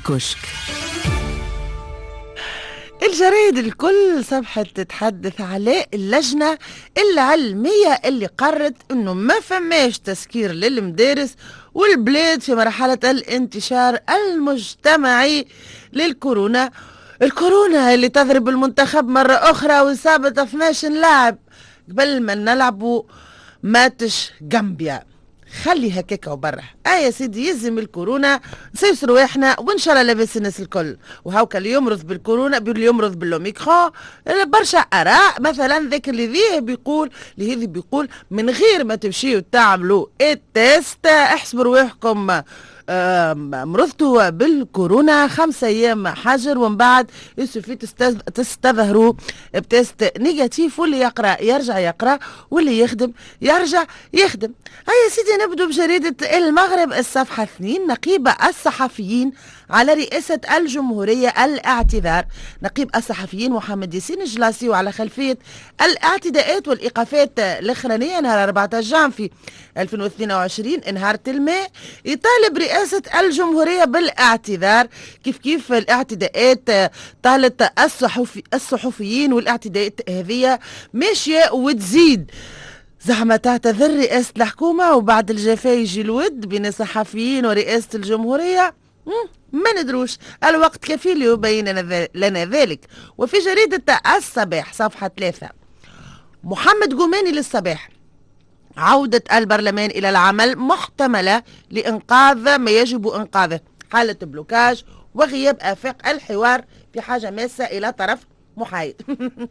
الكشك. 0.00 0.38
الجرايد 3.02 3.58
الكل 3.58 4.24
صبحت 4.24 4.66
تتحدث 4.74 5.40
على 5.40 5.86
اللجنة 5.94 6.58
العلمية 6.98 8.00
اللي 8.04 8.26
قررت 8.26 8.74
إنه 8.90 9.14
ما 9.14 9.40
فماش 9.40 9.98
تسكير 9.98 10.52
للمدارس 10.52 11.34
والبلاد 11.74 12.40
في 12.40 12.54
مرحلة 12.54 12.98
الانتشار 13.04 13.98
المجتمعي 14.10 15.46
للكورونا. 15.92 16.70
الكورونا 17.22 17.94
اللي 17.94 18.08
تضرب 18.08 18.48
المنتخب 18.48 19.08
مرة 19.08 19.34
أخرى 19.34 19.80
وإصابة 19.80 20.42
12 20.42 20.88
لاعب 20.88 21.38
قبل 21.90 22.22
ما 22.22 22.34
نلعبوا 22.34 23.02
ماتش 23.62 24.32
جامبيا. 24.42 25.09
خلي 25.62 26.00
هكاك 26.00 26.26
وبره 26.26 26.62
آه 26.86 26.90
يا 26.90 27.10
سيدي 27.10 27.48
يلزم 27.48 27.78
الكورونا 27.78 28.40
نسايروا 28.74 29.24
إحنا 29.24 29.60
وإن 29.60 29.78
شاء 29.78 29.94
الله 29.94 30.02
لاباس 30.02 30.36
الناس 30.36 30.60
الكل. 30.60 30.96
وهاوكا 31.24 31.58
اللي 31.58 31.72
يمرض 31.72 32.06
بالكورونا 32.06 32.56
اللي 32.58 32.86
يمرض 32.86 33.18
بالوميكرون 33.18 33.90
برشا 34.46 34.78
آراء. 34.78 35.40
مثلا 35.40 35.88
ذاك 35.88 36.08
اللي 36.08 36.26
ذيه 36.26 36.60
بيقول 36.60 37.10
اللي 37.38 37.54
هذي 37.54 37.66
بيقول 37.66 38.08
من 38.30 38.50
غير 38.50 38.84
ما 38.84 38.94
تمشيوا 38.94 39.42
تعملوا 39.52 40.06
ال 40.20 40.37
test 40.37 41.06
احسبوا 41.06 41.64
رواحكم. 41.64 42.40
مرضتوا 43.64 44.28
بالكورونا 44.28 45.28
خمسة 45.28 45.66
أيام 45.66 46.08
حجر 46.08 46.58
ومن 46.58 46.76
بعد 46.76 47.10
il 47.38 47.47
suffit 47.47 47.76
تستظهروا 48.34 49.12
ب 49.54 49.66
test 49.66 50.12
négatif 50.18 50.80
واللي 50.80 50.98
يقرأ 50.98 51.42
يرجع 51.42 51.78
يقرأ 51.78 52.18
واللي 52.50 52.78
يخدم 52.78 53.12
يرجع 53.42 53.84
يخدم. 54.12 54.52
هيا 54.88 55.10
سيدي 55.10 55.44
نبدو 55.44 55.66
بجريدة 55.66 56.38
المغرب 56.38 56.92
الصفحة 56.92 57.42
اثنين 57.42 57.86
نقيب 57.86 58.28
الصحفيين 58.48 59.32
على 59.70 59.94
رئاسة 59.94 60.40
الجمهورية 60.56 61.28
الاعتذار. 61.28 62.24
نقيب 62.62 62.90
الصحفيين 62.96 63.52
محمد 63.52 63.94
ياسين 63.94 64.20
الجلاسي 64.20 64.68
وعلى 64.68 64.92
خلفية 64.92 65.38
الاعتداءات 65.82 66.68
والإيقافات 66.68 67.38
الأخرانية 67.38 68.20
نهار 68.20 68.44
14 68.44 68.80
جانفي 68.90 69.30
2022 69.78 70.74
إنهار 70.74 71.16
الماء 71.28 71.70
يطالب 72.04 72.58
رئاسة 72.58 73.02
الجمهورية 73.20 73.84
بالاعتذار. 73.84 74.86
كيف 75.24 75.38
كيف 75.38 75.72
الاعتداءات 75.72 76.92
طالت 77.22 77.80
الصحفي 77.80 78.42
الصحفيين 78.54 79.32
والاعتداءات 79.32 80.00
هذه 80.10 80.58
ماشية 80.92 81.52
وتزيد. 81.52 82.30
زعما 83.06 83.36
تعتذر 83.36 83.96
رئاسة 84.00 84.32
الحكومة 84.36 84.92
وبعد 84.94 85.30
الجفاء 85.30 85.76
يجي 85.78 86.00
الود 86.00 86.48
بين 86.48 86.66
الصحفيين 86.66 87.46
ورئاسة 87.46 87.88
الجمهورية. 87.94 88.74
ما 89.52 89.72
ندروش. 89.82 90.18
الوقت 90.44 90.84
كفيل 90.84 91.22
يبين 91.22 91.68
لنا 92.14 92.44
ذلك. 92.44 92.86
وفي 93.18 93.38
جريدة 93.38 94.00
الصباح 94.16 94.72
صفحة 94.72 95.10
ثلاثة. 95.16 95.48
محمد 96.44 96.94
قوماني 96.94 97.30
للصباح. 97.30 97.90
عودة 98.76 99.22
البرلمان 99.32 99.90
إلى 99.90 100.10
العمل 100.10 100.56
محتملة 100.56 101.42
لإنقاذ 101.70 102.56
ما 102.56 102.70
يجب 102.70 103.08
إنقاذه. 103.08 103.60
حالة 103.92 104.16
بلوكاج 104.22 104.84
وغياب 105.14 105.58
آفاق 105.60 106.08
الحوار 106.08 106.64
في 106.92 107.00
حاجة 107.00 107.30
ماسة 107.30 107.64
إلى 107.64 107.92
طرف 107.92 108.18
محايد. 108.56 109.02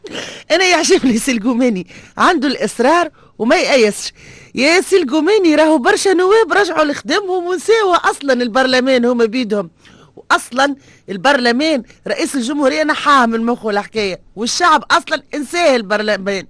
أنا 0.52 0.64
يعجبني 0.64 1.18
سلقوماني 1.18 1.86
عنده 2.18 2.48
الإصرار 2.48 3.10
وما 3.38 3.56
يأيسش. 3.56 4.12
يا 4.54 4.80
سلقوماني 4.80 5.54
راهو 5.54 5.78
برشا 5.78 6.10
نواب 6.10 6.52
رجعوا 6.52 6.84
لخدمهم 6.84 7.44
ونساوا 7.44 7.94
أصلا 7.94 8.32
البرلمان 8.32 9.04
هما 9.04 9.24
بيدهم. 9.24 9.70
واصلا 10.16 10.76
البرلمان 11.08 11.82
رئيس 12.06 12.34
الجمهورية 12.34 12.82
نحاها 12.82 13.26
من 13.26 13.46
مخه 13.46 13.70
الحكاية. 13.70 14.20
والشعب 14.36 14.84
أصلا 14.90 15.22
إنساه 15.34 15.76
البرلمان. 15.76 16.46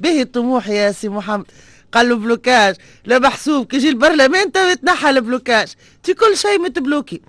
باهي 0.00 0.22
الطموح 0.22 0.68
يا 0.68 0.92
سي 0.92 1.08
محمد. 1.08 1.46
قال 1.92 2.08
له 2.08 2.16
blocage 2.16 2.76
لا 3.04 3.18
محسوب 3.18 3.66
كي 3.66 3.76
يجي 3.76 3.88
البرلمان 3.88 4.52
تو 4.52 4.60
يتنحى 4.60 5.10
ال 5.10 5.17
blocage. 5.17 5.74
في 6.02 6.14
كل 6.14 6.36
شيء 6.36 6.58
متبلوكي. 6.58 7.20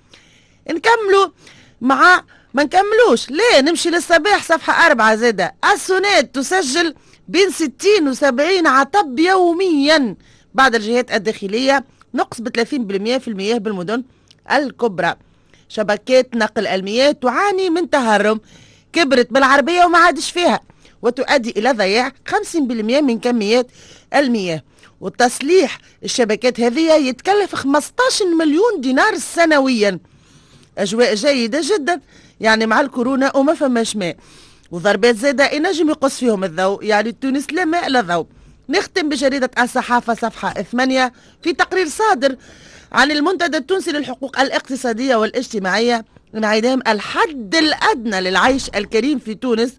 نكملوا 0.70 1.28
مع 1.80 2.24
ما 2.54 2.62
نكملوش. 2.64 3.30
ليه؟ 3.30 3.60
نمشي 3.60 3.90
للصباح 3.90 4.42
صفحة 4.42 4.86
أربعة 4.86 5.14
زادة. 5.16 5.54
السونات 5.74 6.34
تسجل 6.34 6.94
بين 7.28 7.50
60 7.50 8.08
و 8.08 8.12
70 8.14 8.66
عطب 8.66 9.18
يوميا. 9.18 10.16
بعد 10.54 10.74
الجهات 10.74 11.12
الداخلية 11.12 11.84
نقص 12.14 12.40
ب 12.40 12.48
30% 12.48 13.18
في 13.18 13.28
المياه 13.28 13.58
بالمدن 13.58 14.04
الكبرى. 14.52 15.14
شبكات 15.68 16.36
نقل 16.36 16.66
المياه 16.66 17.12
تعاني 17.12 17.70
من 17.70 17.90
تهرم. 17.90 18.40
كبرت 18.92 19.32
بالعربية 19.32 19.84
وما 19.84 19.98
عادش 19.98 20.30
فيها. 20.30 20.60
وتؤدي 21.02 21.50
إلى 21.56 21.72
ضياع 21.72 22.12
50% 22.26 23.00
من 23.00 23.18
كميات 23.20 23.66
المياه. 24.14 24.62
وتصليح 25.00 25.78
الشبكات 26.04 26.60
هذه 26.60 26.92
يتكلف 26.92 27.54
15 27.54 28.24
مليون 28.38 28.80
دينار 28.80 29.18
سنويا. 29.18 29.98
أجواء 30.78 31.14
جيدة 31.14 31.60
جدا. 31.64 32.00
يعني 32.40 32.66
مع 32.66 32.80
الكورونا 32.80 33.36
وما 33.36 33.54
فماش 33.54 33.96
ماء 33.96 34.16
وضربات 34.70 35.16
زادة 35.16 35.50
ينجم 35.50 35.88
يقص 35.88 36.18
فيهم 36.18 36.44
الضوء. 36.44 36.84
يعني 36.84 37.12
تونس 37.12 37.46
لا 37.52 37.64
ماء 37.64 37.88
لا 37.88 38.00
ضوء. 38.00 38.26
نختم 38.68 39.08
بجريدة 39.08 39.50
الصحافة 39.58 40.14
صفحة 40.14 40.52
8 40.52 41.12
في 41.42 41.52
تقرير 41.52 41.88
صادر 41.88 42.36
عن 42.92 43.10
المنتدى 43.10 43.56
التونسي 43.56 43.92
للحقوق 43.92 44.40
الاقتصادية 44.40 45.16
والاجتماعية 45.16 46.04
انعدام 46.34 46.80
الحد 46.88 47.54
الأدنى 47.54 48.20
للعيش 48.20 48.68
الكريم 48.68 49.18
في 49.18 49.34
تونس. 49.34 49.72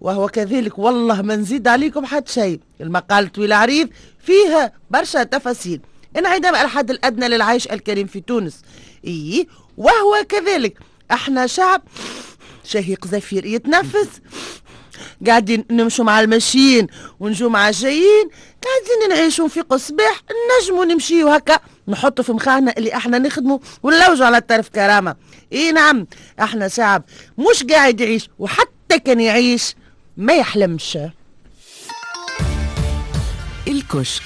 وهو 0.00 0.28
كذلك 0.28 0.78
والله 0.78 1.22
ما 1.22 1.36
نزيد 1.36 1.68
عليكم 1.68 2.06
حتى 2.06 2.32
شيء. 2.32 2.60
المقال 2.80 3.32
طويل 3.32 3.52
عريض 3.52 3.88
فيها 4.24 4.72
برشا 4.90 5.22
تفاصيل. 5.22 5.80
انعدام 6.16 6.54
الحد 6.54 6.90
الأدنى 6.90 7.28
للعيش 7.28 7.66
الكريم 7.66 8.06
في 8.06 8.20
تونس. 8.20 8.62
إيه 9.04 9.46
وهو 9.76 10.24
كذلك. 10.28 10.78
إحنا 11.10 11.46
شعب 11.46 11.82
شهيق 12.64 13.06
زفير 13.06 13.46
يتنفس. 13.46 14.08
قاعدين 15.26 15.64
نمشوا 15.70 16.04
مع 16.04 16.20
الماشيين 16.20 16.86
ونجوا 17.20 17.50
مع 17.50 17.68
الجايين 17.68 18.30
قاعدين 18.64 19.08
نعيشوا 19.08 19.48
في 19.48 19.60
قصباح 19.60 20.22
نجموا 20.62 20.84
نمشيوا 20.84 21.36
هكا 21.36 21.58
نحطوا 21.88 22.24
في 22.24 22.32
مخانا 22.32 22.74
اللي 22.78 22.94
إحنا 22.96 23.18
نخدموا 23.18 23.58
ونلوجوا 23.82 24.26
على 24.26 24.36
الطرف 24.36 24.68
كرامة. 24.68 25.16
اي 25.52 25.72
نعم. 25.72 26.06
إحنا 26.40 26.68
شعب 26.68 27.04
مش 27.38 27.64
قاعد 27.64 28.00
يعيش 28.00 28.28
وحتى 28.38 28.98
كان 29.04 29.20
يعيش 29.20 29.74
ما 30.16 30.34
يحلمش. 30.34 30.98
الكشك. 33.68 34.22